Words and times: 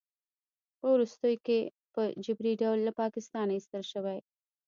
په 0.79 0.85
وروستیو 0.93 1.41
کې 1.45 1.59
په 1.93 2.01
جبري 2.25 2.53
ډول 2.61 2.77
له 2.87 2.91
پاکستانه 3.01 3.51
ایستل 3.55 3.83
شوی 3.91 4.19